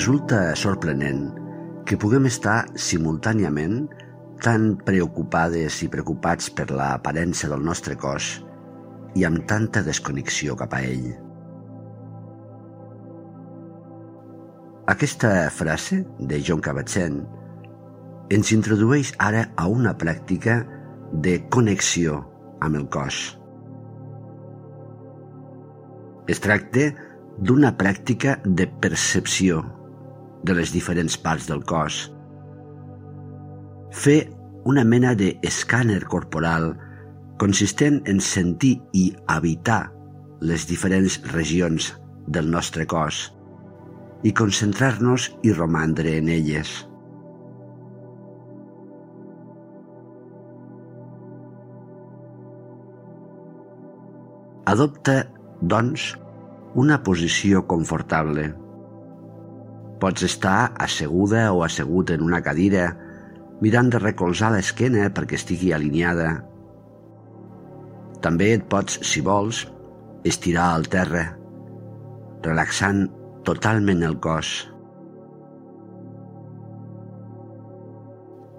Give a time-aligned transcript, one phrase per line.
[0.00, 1.26] Resulta sorprenent
[1.84, 3.82] que puguem estar simultàniament
[4.40, 8.28] tan preocupades i preocupats per l'aparença del nostre cos
[9.20, 11.10] i amb tanta desconnexió cap a ell.
[14.94, 15.98] Aquesta frase
[16.30, 17.18] de John Kabat-Zinn
[18.38, 20.54] ens introdueix ara a una pràctica
[21.26, 22.22] de connexió
[22.64, 23.20] amb el cos.
[26.24, 26.88] Es tracta
[27.36, 29.60] d'una pràctica de percepció
[30.44, 32.08] de les diferents parts del cos.
[33.90, 34.20] Fer
[34.68, 36.72] una mena d'escàner corporal
[37.40, 39.88] consistent en sentir i habitar
[40.40, 41.92] les diferents regions
[42.28, 43.28] del nostre cos
[44.24, 46.72] i concentrar-nos i romandre en elles.
[54.70, 55.24] Adopta,
[55.60, 56.12] doncs,
[56.78, 58.52] una posició confortable.
[60.00, 62.94] Pots estar asseguda o assegut en una cadira,
[63.60, 66.30] mirant de recolzar l'esquena perquè estigui alineada.
[68.24, 69.66] També et pots, si vols,
[70.24, 71.26] estirar al terra,
[72.44, 73.06] relaxant
[73.44, 74.54] totalment el cos.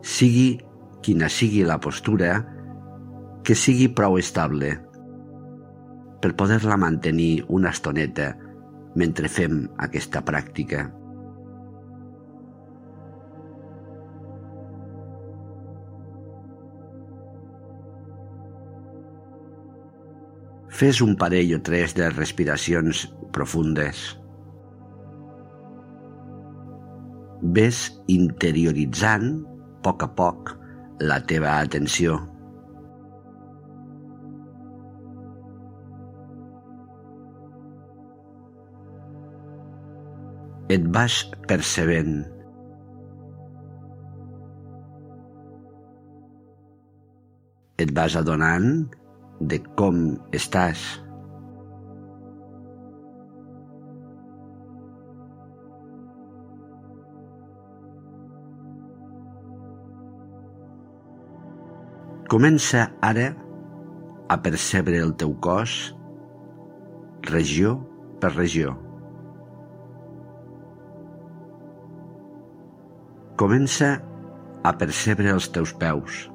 [0.01, 0.47] Sigui
[1.05, 2.37] quina sigui la postura,
[3.41, 4.75] que sigui prou estable
[6.21, 8.35] per poder-la mantenir una estoneta
[8.93, 11.00] mentre fem aquesta pràctica.
[20.81, 23.03] Fes un parell o tres de respiracions
[23.35, 23.99] profundes.
[27.57, 30.55] Ves interioritzant, a poc a poc,
[31.05, 32.17] la teva atenció.
[40.71, 41.15] et vas
[41.49, 42.13] percebent.
[47.83, 48.69] Et vas adonant
[49.41, 50.03] de com
[50.37, 50.83] estàs.
[62.31, 63.33] Comença ara
[64.31, 65.73] a percebre el teu cos
[67.27, 67.75] regió
[68.23, 68.77] per regió.
[73.41, 73.97] Comença
[74.63, 76.30] a percebre els teus peus.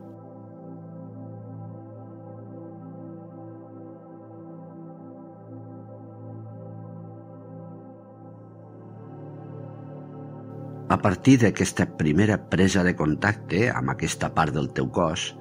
[10.88, 15.32] A partir d'aquesta primera presa de contacte amb aquesta part del teu cos,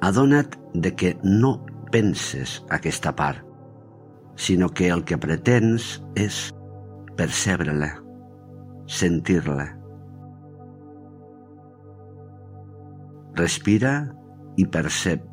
[0.00, 1.58] adona't de que no
[1.92, 3.44] penses aquesta part,
[4.36, 6.48] sinó que el que pretens és
[7.20, 7.90] percebre-la,
[8.88, 9.68] sentir-la.
[13.36, 13.94] Respira
[14.56, 15.28] i percep.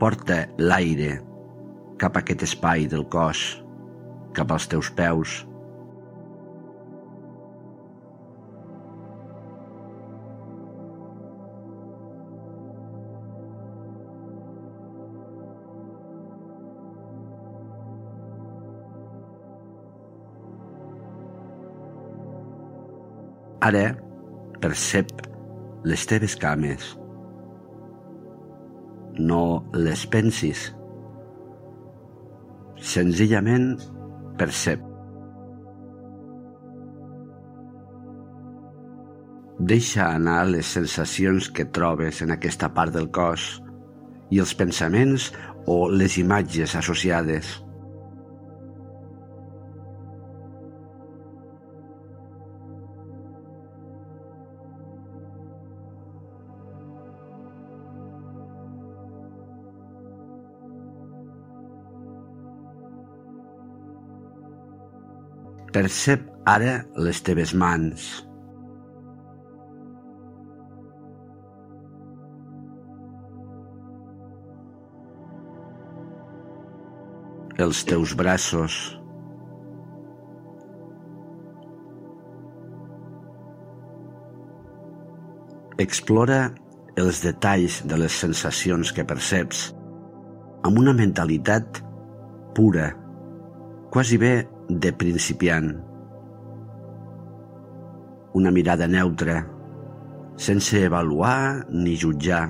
[0.00, 1.18] Porta l'aire
[2.00, 3.58] cap a aquest espai del cos,
[4.36, 5.42] cap als teus peus.
[23.68, 23.90] Ara
[24.62, 25.10] percep
[25.84, 26.84] les teves cames.
[29.18, 29.42] No
[29.74, 30.68] les pensis.
[32.78, 33.74] Senzillament
[34.40, 34.84] percep.
[39.58, 43.48] Deixa anar les sensacions que trobes en aquesta part del cos
[44.30, 45.32] i els pensaments
[45.66, 47.56] o les imatges associades.
[65.78, 66.72] Percep ara
[67.06, 68.06] les teves mans.
[77.62, 78.80] Els teus braços.
[85.78, 86.42] Explora
[86.98, 89.68] els detalls de les sensacions que perceps
[90.66, 91.84] amb una mentalitat
[92.58, 92.90] pura,
[93.94, 94.36] quasi bé
[94.68, 95.70] de principiant.
[98.36, 99.40] Una mirada neutra,
[100.36, 102.46] sense avaluar ni jutjar.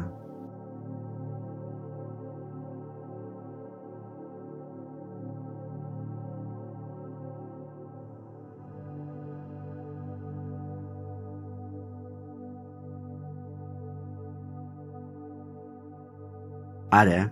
[16.99, 17.29] Ara,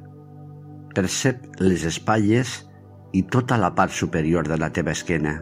[0.94, 2.60] percep les espatlles
[3.12, 5.36] i tota la part superior de la teva esquena.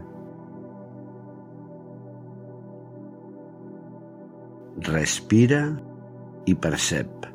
[4.85, 5.63] Respira
[6.47, 7.31] i percep.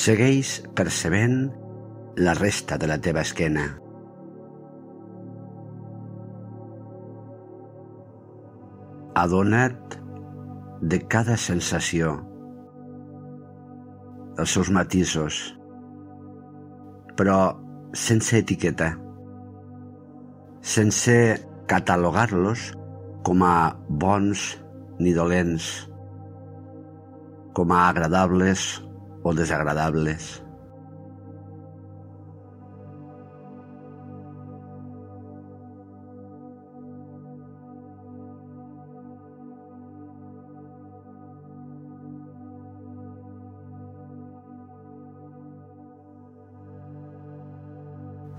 [0.00, 1.50] Segueix percebent
[2.16, 3.66] la resta de la teva esquena.
[9.14, 9.96] Adona't
[10.80, 12.16] de cada sensació,
[14.40, 15.40] els seus matisos,
[17.18, 17.38] però
[17.92, 18.94] sense etiqueta,
[20.62, 21.16] sense
[21.70, 22.70] catalogar-los
[23.26, 23.56] com a
[23.88, 24.46] bons
[25.00, 25.72] ni dolents,
[27.56, 28.70] com a agradables
[29.22, 30.38] o desagradables.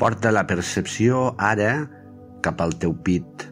[0.02, 1.72] Porta la percepció ara
[2.42, 3.44] cap al teu pit.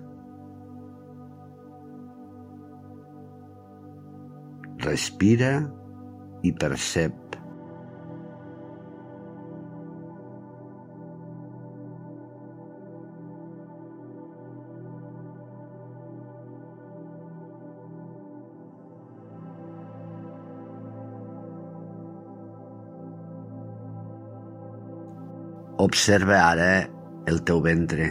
[4.81, 5.51] Respira
[6.41, 7.28] i percep.
[25.79, 26.71] Observa ara
[27.31, 28.07] el teu ventre.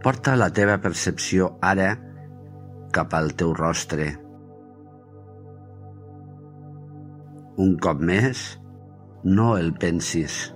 [0.00, 1.92] Porta la teva percepció ara
[2.96, 4.08] cap al teu rostre.
[7.60, 8.42] Un cop més,
[9.24, 10.54] no el pensis.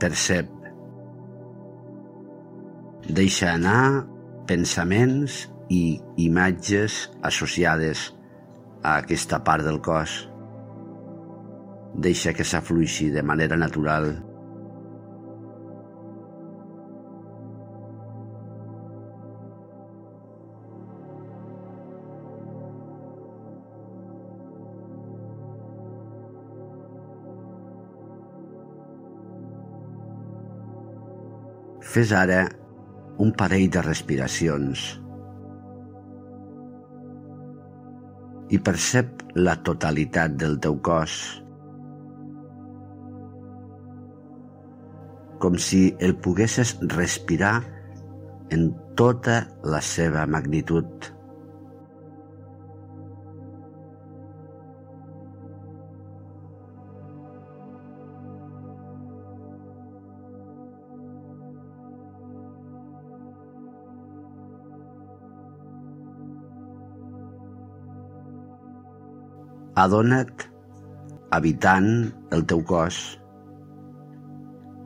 [0.00, 0.50] Percep.
[3.08, 4.04] Deixa anar
[4.48, 8.10] pensaments i imatges associades
[8.82, 10.18] a aquesta part del cos.
[11.94, 14.12] Deixa que s'afluixi de manera natural.
[31.94, 32.40] Fes ara
[33.22, 34.80] un parell de respiracions
[38.50, 41.14] i percep la totalitat del teu cos,
[45.44, 47.54] com si el poguessis respirar
[48.58, 51.12] en tota la seva magnitud.
[69.74, 70.44] Adona't
[71.34, 71.88] habitant
[72.36, 72.98] el teu cos,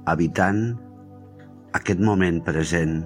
[0.09, 0.63] habitant
[1.77, 3.03] aquest moment present.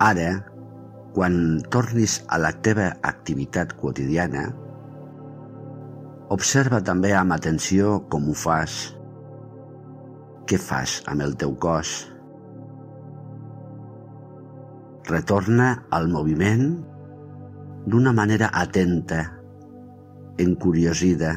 [0.00, 0.30] Ara,
[1.14, 1.34] quan
[1.74, 4.44] tornis a la teva activitat quotidiana,
[6.30, 8.76] observa també amb atenció com ho fas,
[10.46, 11.94] què fas amb el teu cos.
[15.10, 16.68] Retorna al moviment
[17.90, 19.24] d'una manera atenta,
[20.38, 21.32] encuriosida.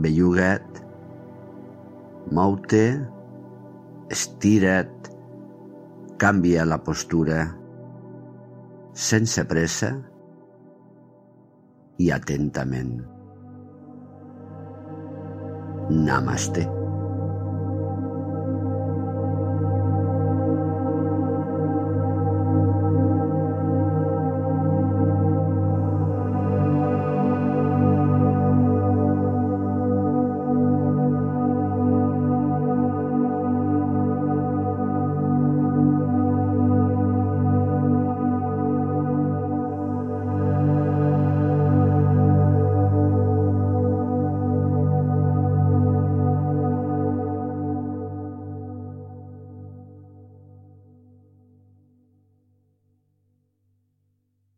[0.00, 0.82] Belluga't,
[2.36, 2.84] mou-te,
[4.10, 5.08] estira't,
[6.20, 7.44] canvia la postura,
[8.92, 9.92] sense pressa
[12.02, 12.98] i atentament.
[15.90, 16.79] Namaste.